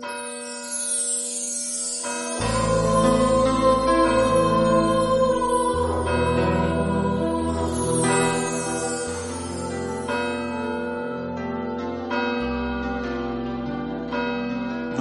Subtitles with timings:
[0.00, 0.06] No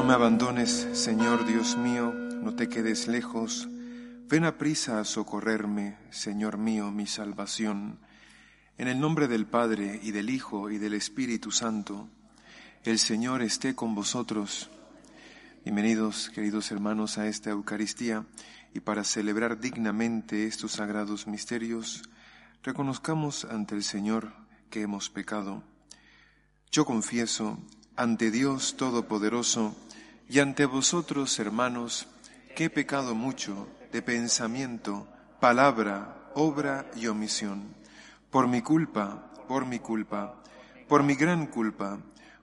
[0.04, 3.70] me abandones, Señor Dios mío, no te quedes lejos.
[4.28, 8.00] Ven a prisa a socorrerme, Señor mío, mi salvación.
[8.78, 12.10] En el nombre del Padre y del Hijo y del Espíritu Santo,
[12.84, 14.70] el Señor esté con vosotros.
[15.72, 18.26] Bienvenidos, queridos hermanos, a esta Eucaristía
[18.74, 22.02] y para celebrar dignamente estos sagrados misterios,
[22.64, 24.34] reconozcamos ante el Señor
[24.72, 25.62] que hemos pecado.
[26.72, 27.60] Yo confieso
[27.96, 29.76] ante Dios Todopoderoso
[30.28, 32.08] y ante vosotros, hermanos,
[32.56, 35.08] que he pecado mucho de pensamiento,
[35.40, 37.76] palabra, obra y omisión.
[38.32, 40.42] Por mi culpa, por mi culpa,
[40.88, 42.00] por mi gran culpa.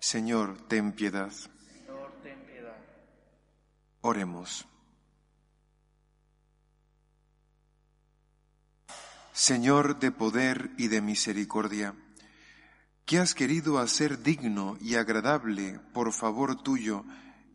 [0.00, 1.30] Señor, ten piedad.
[4.00, 4.66] Oremos.
[9.32, 11.94] Señor de poder y de misericordia,
[13.04, 17.04] que has querido hacer digno y agradable por favor tuyo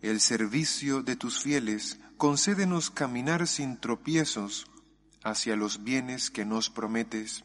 [0.01, 4.67] el servicio de tus fieles, concédenos caminar sin tropiezos
[5.23, 7.43] hacia los bienes que nos prometes.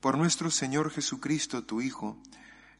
[0.00, 2.18] Por nuestro Señor Jesucristo, tu Hijo,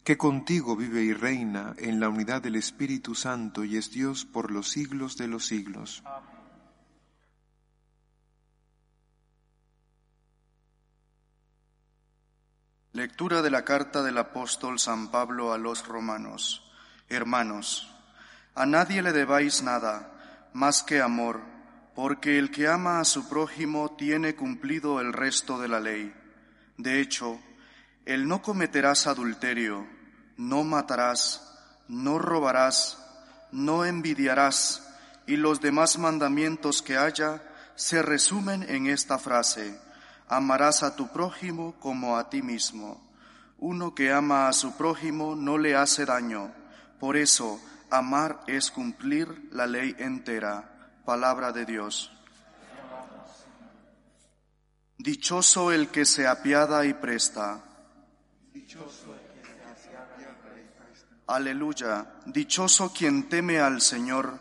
[0.07, 4.53] que contigo vive y reina en la unidad del Espíritu Santo y es Dios por
[4.53, 6.05] los siglos de los siglos.
[12.93, 16.63] Lectura de la carta del apóstol San Pablo a los romanos.
[17.09, 17.93] Hermanos,
[18.55, 21.41] a nadie le debáis nada más que amor,
[21.97, 26.15] porque el que ama a su prójimo tiene cumplido el resto de la ley.
[26.79, 27.41] De hecho,
[28.05, 29.96] el no cometerás adulterio,
[30.37, 31.43] no matarás,
[31.89, 32.99] no robarás,
[33.53, 34.83] no envidiarás,
[35.27, 37.43] y los demás mandamientos que haya
[37.75, 39.79] se resumen en esta frase,
[40.29, 43.07] amarás a tu prójimo como a ti mismo.
[43.59, 46.53] Uno que ama a su prójimo no le hace daño.
[47.01, 47.61] Por eso,
[47.91, 50.93] amar es cumplir la ley entera.
[51.05, 52.13] Palabra de Dios.
[54.99, 57.63] Dichoso el que se apiada y presta.
[61.27, 62.07] Aleluya.
[62.25, 64.39] Dichoso quien teme al Señor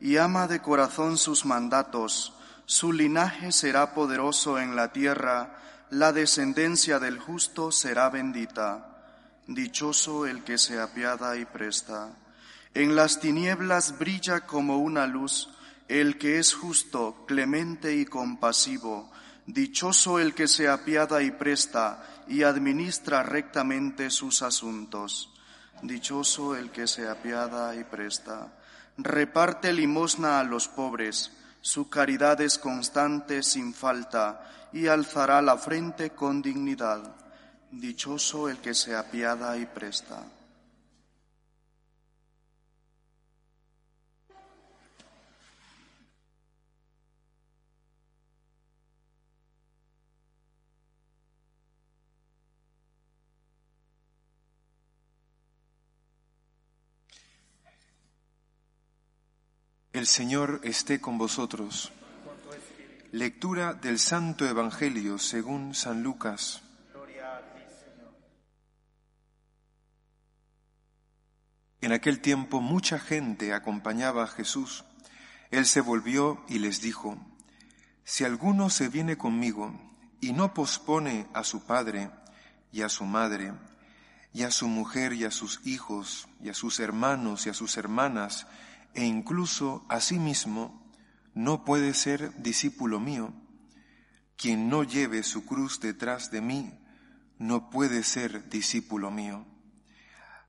[0.00, 2.34] y ama de corazón sus mandatos
[2.66, 5.58] su linaje será poderoso en la tierra,
[5.90, 8.90] la descendencia del justo será bendita.
[9.46, 12.16] Dichoso el que se apiada y presta.
[12.72, 15.50] En las tinieblas brilla como una luz
[15.88, 19.12] el que es justo, clemente y compasivo.
[19.46, 25.33] Dichoso el que se apiada y presta y administra rectamente sus asuntos.
[25.84, 28.48] Dichoso el que se apiada y presta.
[28.96, 31.30] Reparte limosna a los pobres
[31.64, 37.16] su caridad es constante sin falta y alzará la frente con dignidad.
[37.70, 40.24] Dichoso el que se apiada y presta.
[60.04, 61.90] El Señor esté con vosotros.
[63.10, 66.62] Lectura del Santo Evangelio según San Lucas.
[71.80, 74.84] En aquel tiempo mucha gente acompañaba a Jesús.
[75.50, 77.16] Él se volvió y les dijo,
[78.04, 79.72] Si alguno se viene conmigo
[80.20, 82.10] y no pospone a su padre
[82.72, 83.54] y a su madre,
[84.34, 87.78] y a su mujer y a sus hijos, y a sus hermanos y a sus
[87.78, 88.46] hermanas,
[88.94, 90.84] e incluso a sí mismo,
[91.34, 93.32] no puede ser discípulo mío.
[94.36, 96.72] Quien no lleve su cruz detrás de mí,
[97.38, 99.46] no puede ser discípulo mío.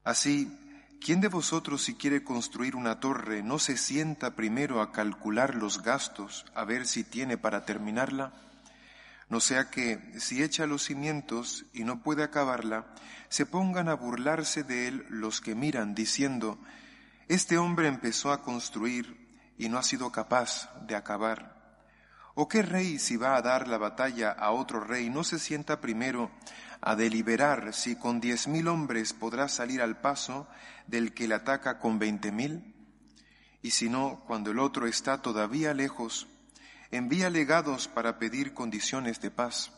[0.03, 0.51] Así,
[1.01, 5.81] ¿quién de vosotros si quiere construir una torre no se sienta primero a calcular los
[5.81, 8.33] gastos, a ver si tiene para terminarla?
[9.27, 12.93] No sea que, si echa los cimientos y no puede acabarla,
[13.29, 16.59] se pongan a burlarse de él los que miran, diciendo,
[17.27, 21.81] este hombre empezó a construir y no ha sido capaz de acabar?
[22.35, 25.79] ¿O qué rey si va a dar la batalla a otro rey no se sienta
[25.79, 26.29] primero
[26.81, 30.47] a deliberar si con diez mil hombres podrá salir al paso
[30.85, 32.75] del que le ataca con veinte mil?
[33.61, 36.27] Y si no, cuando el otro está todavía lejos,
[36.91, 39.71] envía legados para pedir condiciones de paz.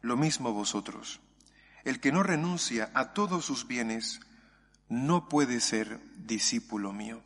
[0.00, 1.20] Lo mismo vosotros.
[1.84, 4.20] El que no renuncia a todos sus bienes
[4.88, 7.22] no puede ser discípulo mío.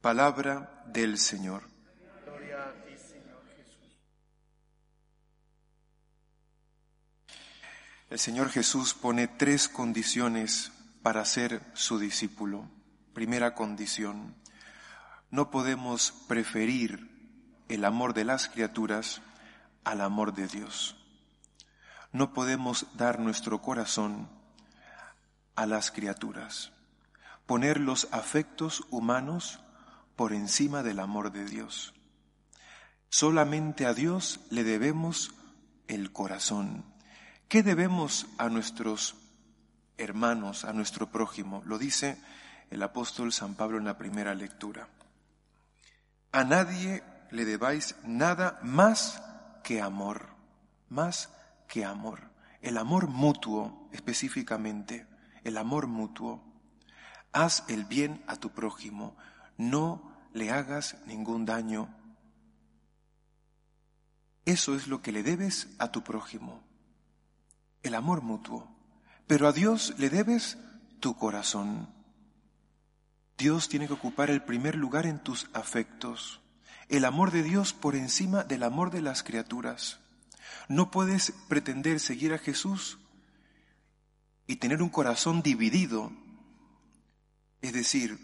[0.00, 1.62] Palabra del Señor.
[8.08, 10.70] El Señor Jesús pone tres condiciones
[11.02, 12.70] para ser su discípulo.
[13.12, 14.36] Primera condición,
[15.30, 17.10] no podemos preferir
[17.68, 19.22] el amor de las criaturas
[19.82, 20.96] al amor de Dios.
[22.12, 24.28] No podemos dar nuestro corazón
[25.56, 26.72] a las criaturas,
[27.46, 29.60] poner los afectos humanos
[30.14, 31.94] por encima del amor de Dios.
[33.08, 35.34] Solamente a Dios le debemos
[35.88, 36.84] el corazón.
[37.48, 39.14] ¿Qué debemos a nuestros
[39.96, 41.62] hermanos, a nuestro prójimo?
[41.64, 42.18] Lo dice
[42.70, 44.88] el apóstol San Pablo en la primera lectura.
[46.32, 49.22] A nadie le debáis nada más
[49.62, 50.28] que amor,
[50.88, 51.30] más
[51.68, 52.30] que amor.
[52.60, 55.06] El amor mutuo específicamente,
[55.46, 56.42] el amor mutuo.
[57.32, 59.16] Haz el bien a tu prójimo,
[59.56, 61.88] no le hagas ningún daño.
[64.44, 66.62] Eso es lo que le debes a tu prójimo,
[67.82, 68.68] el amor mutuo.
[69.26, 70.58] Pero a Dios le debes
[71.00, 71.88] tu corazón.
[73.36, 76.40] Dios tiene que ocupar el primer lugar en tus afectos
[76.88, 79.98] el amor de Dios por encima del amor de las criaturas.
[80.68, 82.98] No puedes pretender seguir a Jesús
[84.46, 86.12] y tener un corazón dividido,
[87.62, 88.18] es decir,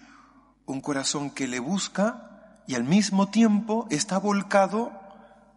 [0.66, 4.92] un corazón que le busca y al mismo tiempo está volcado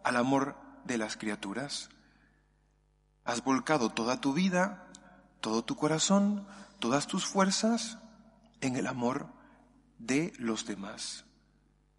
[0.02, 1.88] al amor de las criaturas.
[3.24, 4.86] Has volcado toda tu vida,
[5.40, 6.46] todo tu corazón,
[6.78, 7.98] todas tus fuerzas
[8.60, 9.28] en el amor
[9.98, 11.26] de los demás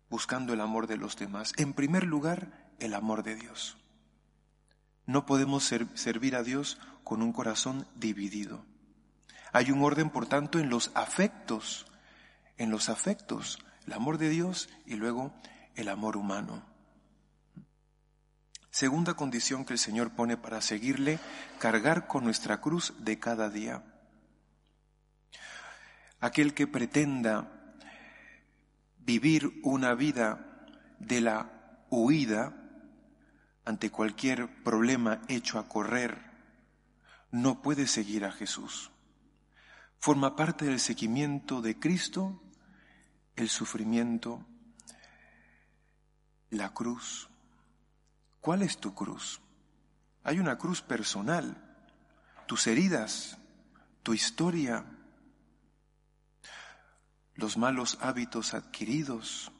[0.09, 1.53] buscando el amor de los demás.
[1.57, 3.77] En primer lugar, el amor de Dios.
[5.07, 8.65] No podemos servir a Dios con un corazón dividido.
[9.53, 11.87] Hay un orden, por tanto, en los afectos,
[12.57, 15.33] en los afectos, el amor de Dios y luego
[15.75, 16.61] el amor humano.
[18.69, 21.19] Segunda condición que el Señor pone para seguirle,
[21.57, 23.83] cargar con nuestra cruz de cada día.
[26.19, 27.73] Aquel que pretenda
[28.99, 30.65] vivir una vida
[30.99, 31.49] de la
[31.89, 32.66] huida
[33.67, 36.21] ante cualquier problema hecho a correr,
[37.31, 38.91] no puede seguir a Jesús.
[39.99, 42.41] Forma parte del seguimiento de Cristo
[43.35, 44.45] el sufrimiento,
[46.49, 47.27] la cruz.
[48.39, 49.41] ¿Cuál es tu cruz?
[50.23, 51.61] Hay una cruz personal,
[52.47, 53.37] tus heridas,
[54.01, 54.85] tu historia,
[57.35, 59.51] los malos hábitos adquiridos,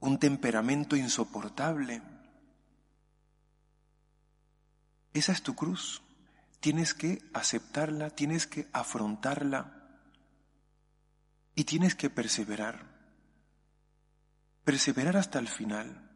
[0.00, 2.02] un temperamento insoportable.
[5.12, 6.02] Esa es tu cruz.
[6.60, 9.72] Tienes que aceptarla, tienes que afrontarla
[11.54, 12.84] y tienes que perseverar.
[14.64, 16.10] Perseverar hasta el final.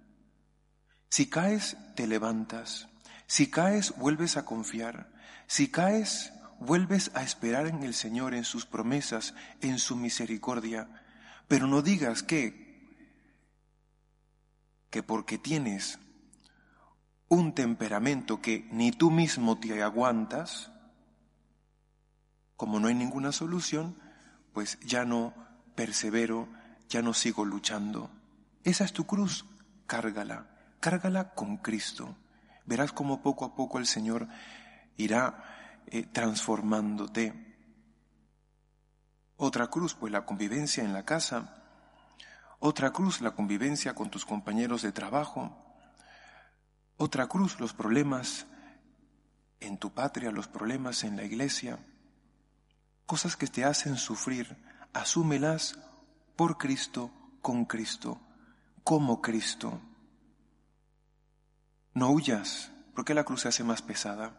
[1.09, 2.89] Si caes, te levantas.
[3.27, 5.13] Si caes, vuelves a confiar.
[5.47, 10.89] Si caes, vuelves a esperar en el Señor, en sus promesas, en su misericordia,
[11.49, 12.60] pero no digas que,
[14.91, 15.99] que porque tienes
[17.29, 20.73] un temperamento que ni tú mismo te aguantas,
[22.57, 23.97] como no hay ninguna solución,
[24.53, 25.33] pues ya no
[25.77, 26.49] persevero,
[26.89, 28.11] ya no sigo luchando.
[28.65, 29.47] Esa es tu cruz,
[29.87, 30.49] cárgala,
[30.81, 32.17] cárgala con Cristo.
[32.67, 34.29] Verás cómo poco a poco el Señor
[34.97, 37.57] irá eh, transformándote.
[39.37, 41.60] Otra cruz, pues la convivencia en la casa.
[42.61, 45.57] Otra cruz, la convivencia con tus compañeros de trabajo.
[46.99, 48.47] Otra cruz, los problemas
[49.61, 51.79] en tu patria, los problemas en la iglesia.
[53.07, 54.63] Cosas que te hacen sufrir,
[54.93, 55.79] asúmelas
[56.37, 58.21] por Cristo, con Cristo,
[58.85, 59.81] como Cristo.
[61.95, 64.37] No huyas, porque la cruz se hace más pesada.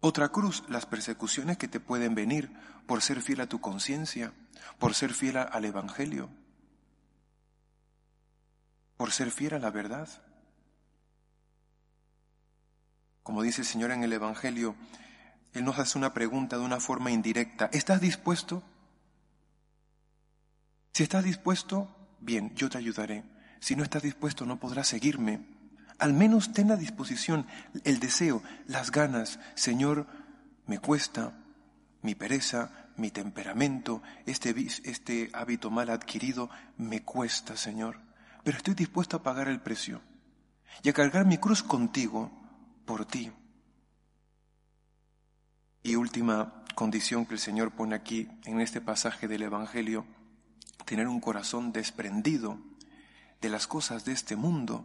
[0.00, 2.50] Otra cruz, las persecuciones que te pueden venir
[2.86, 4.32] por ser fiel a tu conciencia,
[4.78, 6.30] por ser fiel al Evangelio,
[8.96, 10.08] por ser fiel a la verdad.
[13.22, 14.76] Como dice el Señor en el Evangelio,
[15.52, 17.70] Él nos hace una pregunta de una forma indirecta.
[17.72, 18.62] ¿Estás dispuesto?
[20.92, 21.88] Si estás dispuesto,
[22.20, 23.24] bien, yo te ayudaré.
[23.60, 25.46] Si no estás dispuesto, no podrás seguirme.
[25.98, 27.46] Al menos ten la disposición,
[27.84, 29.40] el deseo, las ganas.
[29.54, 30.06] Señor,
[30.66, 31.32] me cuesta,
[32.02, 37.98] mi pereza, mi temperamento, este, este hábito mal adquirido, me cuesta, Señor.
[38.42, 40.00] Pero estoy dispuesto a pagar el precio
[40.82, 42.30] y a cargar mi cruz contigo,
[42.84, 43.32] por ti.
[45.82, 50.06] Y última condición que el Señor pone aquí en este pasaje del Evangelio,
[50.84, 52.58] tener un corazón desprendido
[53.40, 54.84] de las cosas de este mundo.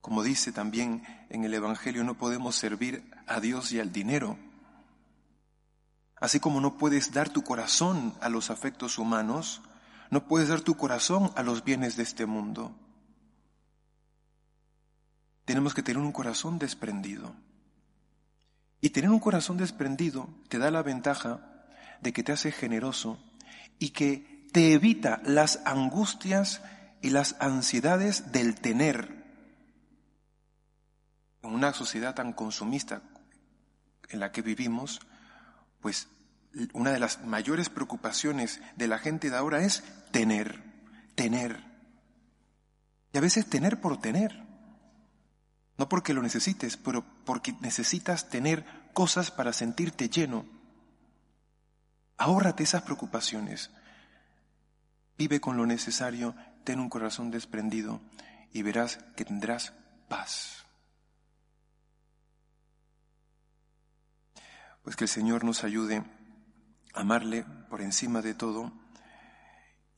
[0.00, 4.38] Como dice también en el Evangelio, no podemos servir a Dios y al dinero.
[6.16, 9.60] Así como no puedes dar tu corazón a los afectos humanos,
[10.10, 12.74] no puedes dar tu corazón a los bienes de este mundo.
[15.44, 17.34] Tenemos que tener un corazón desprendido.
[18.80, 21.40] Y tener un corazón desprendido te da la ventaja
[22.00, 23.18] de que te hace generoso
[23.78, 26.62] y que te evita las angustias
[27.02, 29.24] y las ansiedades del tener.
[31.42, 33.02] En una sociedad tan consumista
[34.08, 35.00] en la que vivimos,
[35.80, 36.08] pues
[36.72, 40.62] una de las mayores preocupaciones de la gente de ahora es tener,
[41.14, 41.64] tener.
[43.12, 44.44] Y a veces tener por tener.
[45.78, 48.64] No porque lo necesites, pero porque necesitas tener
[48.94, 50.46] cosas para sentirte lleno.
[52.16, 53.70] Ahórrate esas preocupaciones.
[55.18, 58.00] Vive con lo necesario, ten un corazón desprendido
[58.52, 59.72] y verás que tendrás
[60.08, 60.65] paz.
[64.86, 66.04] Pues que el Señor nos ayude
[66.94, 68.72] a amarle por encima de todo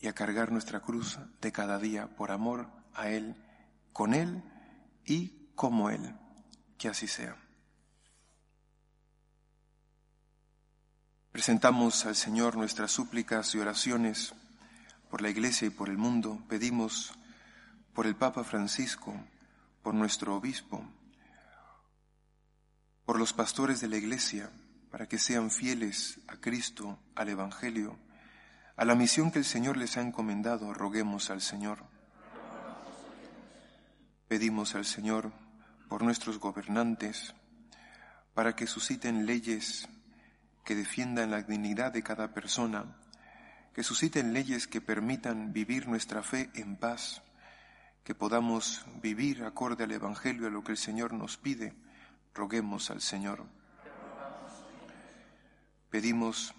[0.01, 3.37] y a cargar nuestra cruz de cada día por amor a Él,
[3.93, 4.43] con Él
[5.05, 6.15] y como Él.
[6.79, 7.37] Que así sea.
[11.33, 14.35] Presentamos al Señor nuestras súplicas y oraciones
[15.11, 16.43] por la Iglesia y por el mundo.
[16.49, 17.13] Pedimos
[17.93, 19.13] por el Papa Francisco,
[19.83, 20.83] por nuestro obispo,
[23.05, 24.51] por los pastores de la Iglesia,
[24.91, 27.99] para que sean fieles a Cristo, al Evangelio,
[28.77, 30.73] a la misión que el Señor les ha encomendado.
[30.73, 31.85] Roguemos al Señor.
[34.29, 35.33] Pedimos al Señor
[35.89, 37.35] por nuestros gobernantes,
[38.35, 39.89] para que susciten leyes
[40.65, 42.97] que defiendan la dignidad de cada persona,
[43.75, 47.23] que susciten leyes que permitan vivir nuestra fe en paz,
[48.05, 51.75] que podamos vivir acorde al Evangelio, a lo que el Señor nos pide.
[52.35, 53.58] Roguemos al Señor.
[55.91, 56.55] Pedimos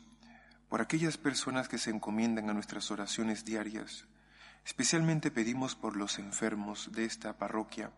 [0.70, 4.06] por aquellas personas que se encomiendan a nuestras oraciones diarias.
[4.66, 7.92] Especialmente pedimos por los enfermos de esta parroquia.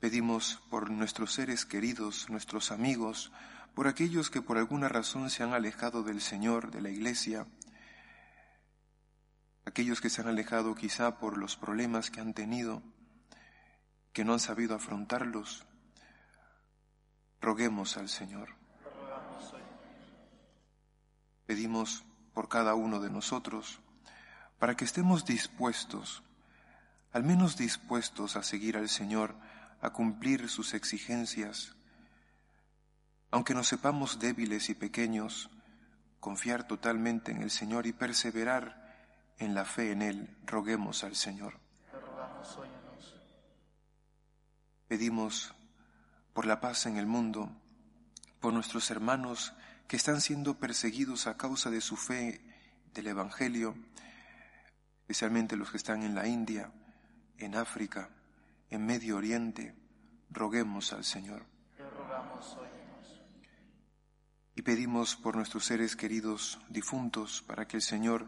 [0.00, 3.32] Pedimos por nuestros seres queridos, nuestros amigos,
[3.74, 7.46] por aquellos que por alguna razón se han alejado del Señor, de la Iglesia,
[9.64, 12.82] aquellos que se han alejado quizá por los problemas que han tenido,
[14.12, 15.64] que no han sabido afrontarlos,
[17.40, 18.57] roguemos al Señor.
[21.48, 23.80] Pedimos por cada uno de nosotros,
[24.58, 26.22] para que estemos dispuestos,
[27.10, 29.34] al menos dispuestos a seguir al Señor,
[29.80, 31.74] a cumplir sus exigencias,
[33.30, 35.48] aunque nos sepamos débiles y pequeños,
[36.20, 41.58] confiar totalmente en el Señor y perseverar en la fe en Él, roguemos al Señor.
[44.86, 45.54] Pedimos
[46.34, 47.50] por la paz en el mundo,
[48.38, 49.54] por nuestros hermanos
[49.88, 52.40] que están siendo perseguidos a causa de su fe
[52.94, 53.74] del Evangelio,
[55.00, 56.70] especialmente los que están en la India,
[57.38, 58.10] en África,
[58.70, 59.74] en Medio Oriente,
[60.30, 61.46] roguemos al Señor
[64.58, 68.26] y pedimos por nuestros seres queridos difuntos para que el Señor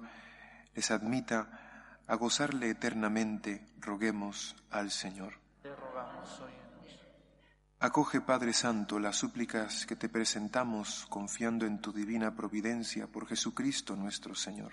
[0.76, 5.35] les admita a gozarle eternamente, roguemos al Señor.
[7.82, 13.96] Acoge, Padre Santo, las súplicas que te presentamos confiando en tu divina providencia por Jesucristo
[13.96, 14.72] nuestro Señor.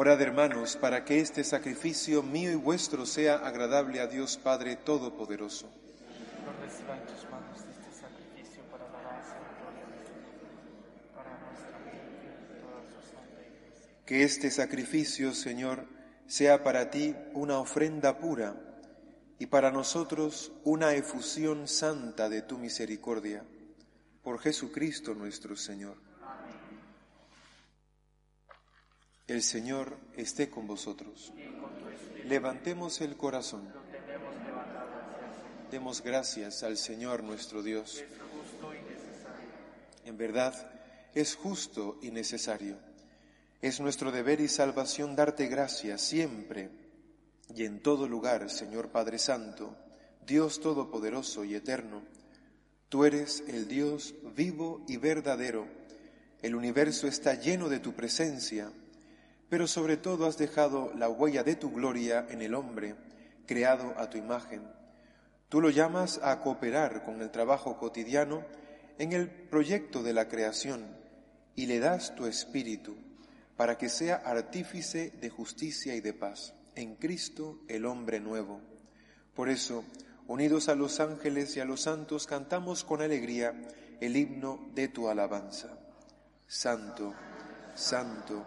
[0.00, 5.68] Orad, hermanos, para que este sacrificio mío y vuestro sea agradable a Dios Padre Todopoderoso.
[6.64, 6.84] Este.
[14.06, 15.84] Que este sacrificio, Señor,
[16.28, 18.54] sea para ti una ofrenda pura
[19.40, 23.42] y para nosotros una efusión santa de tu misericordia.
[24.22, 26.07] Por Jesucristo nuestro Señor.
[29.28, 31.34] El Señor esté con vosotros.
[32.24, 33.68] Levantemos el corazón.
[35.70, 38.02] Demos gracias al Señor nuestro Dios.
[40.06, 40.54] En verdad,
[41.14, 42.78] es justo y necesario.
[43.60, 46.70] Es nuestro deber y salvación darte gracias siempre
[47.54, 49.76] y en todo lugar, Señor Padre Santo,
[50.26, 52.00] Dios Todopoderoso y Eterno.
[52.88, 55.66] Tú eres el Dios vivo y verdadero.
[56.40, 58.72] El universo está lleno de tu presencia
[59.48, 62.94] pero sobre todo has dejado la huella de tu gloria en el hombre,
[63.46, 64.62] creado a tu imagen.
[65.48, 68.44] Tú lo llamas a cooperar con el trabajo cotidiano
[68.98, 70.86] en el proyecto de la creación
[71.54, 72.96] y le das tu espíritu
[73.56, 78.60] para que sea artífice de justicia y de paz, en Cristo el hombre nuevo.
[79.34, 79.84] Por eso,
[80.26, 83.54] unidos a los ángeles y a los santos, cantamos con alegría
[84.00, 85.76] el himno de tu alabanza.
[86.46, 87.14] Santo,
[87.74, 88.46] santo,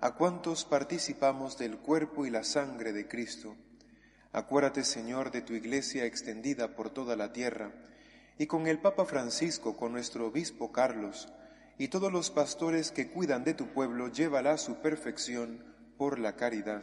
[0.00, 3.56] a cuantos participamos del cuerpo y la sangre de Cristo.
[4.32, 7.72] Acuérdate, Señor, de tu iglesia extendida por toda la tierra,
[8.38, 11.28] y con el Papa Francisco, con nuestro obispo Carlos,
[11.78, 15.64] y todos los pastores que cuidan de tu pueblo, llévala a su perfección
[15.96, 16.82] por la caridad.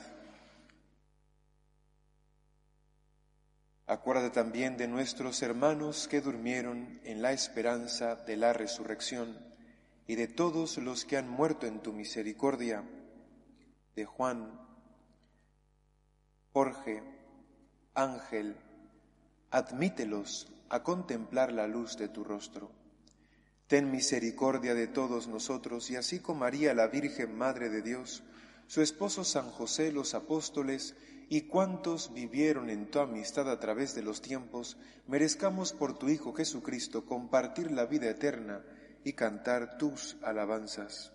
[3.87, 9.37] Acuérdate también de nuestros hermanos que durmieron en la esperanza de la resurrección
[10.07, 12.83] y de todos los que han muerto en tu misericordia,
[13.95, 14.59] de Juan,
[16.51, 17.01] Jorge,
[17.93, 18.57] Ángel,
[19.51, 22.71] admítelos a contemplar la luz de tu rostro.
[23.67, 28.23] Ten misericordia de todos nosotros y así como María la Virgen Madre de Dios,
[28.67, 30.95] su esposo San José, los apóstoles
[31.29, 34.77] y cuantos vivieron en tu amistad a través de los tiempos,
[35.07, 38.63] merezcamos por tu Hijo Jesucristo compartir la vida eterna
[39.03, 41.14] y cantar tus alabanzas.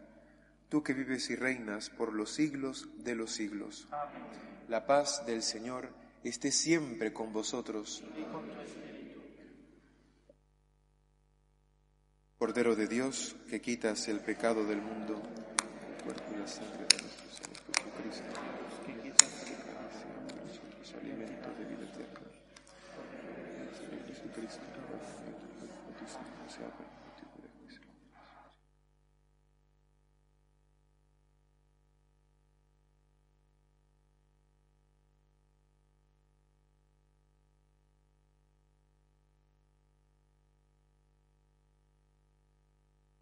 [0.71, 3.89] Tú que vives y reinas por los siglos de los siglos.
[4.69, 5.89] La paz del Señor
[6.23, 8.01] esté siempre con vosotros.
[12.37, 15.21] Cordero de Dios, que quitas el pecado del mundo
[16.05, 18.39] cuerpo y la sangre de nuestro Señor Jesucristo,
[18.85, 19.25] que quita
[20.47, 22.31] nosotros alimento de vida eterna.
[23.77, 24.63] Señor Jesucristo,
[26.47, 27.00] sea permitido de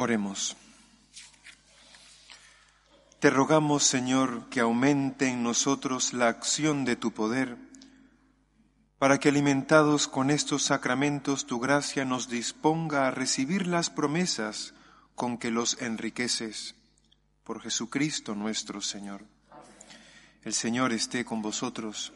[0.00, 0.56] Oremos.
[3.18, 7.56] Te rogamos, Señor, que aumente en nosotros la acción de tu poder,
[9.00, 14.72] para que alimentados con estos sacramentos tu gracia nos disponga a recibir las promesas
[15.16, 16.76] con que los enriqueces.
[17.42, 19.24] Por Jesucristo nuestro Señor.
[20.44, 22.12] El Señor esté con vosotros,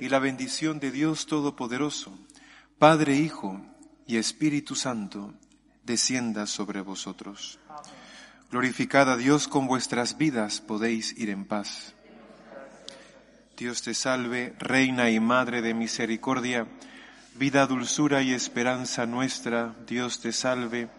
[0.00, 2.18] y la bendición de Dios Todopoderoso,
[2.80, 3.64] Padre, Hijo
[4.04, 5.32] y Espíritu Santo,
[5.88, 7.58] descienda sobre vosotros.
[8.50, 11.94] Glorificad Dios con vuestras vidas, podéis ir en paz.
[13.56, 16.66] Dios te salve, Reina y Madre de Misericordia,
[17.34, 20.90] vida, dulzura y esperanza nuestra, Dios te salve.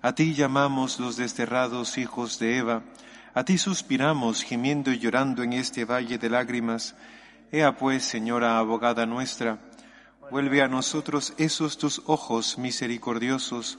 [0.00, 2.82] A ti llamamos los desterrados hijos de Eva,
[3.34, 6.94] a ti suspiramos gimiendo y llorando en este valle de lágrimas.
[7.50, 9.58] Ea pues, Señora abogada nuestra,
[10.30, 13.78] vuelve a nosotros esos tus ojos misericordiosos,